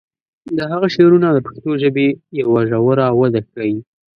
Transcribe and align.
د 0.57 0.59
هغه 0.71 0.87
شعرونه 0.95 1.27
د 1.31 1.39
پښتو 1.47 1.71
ژبې 1.81 2.07
یوه 2.41 2.61
ژوره 2.69 3.05
وده 3.19 3.41
ښیي. 3.51 3.77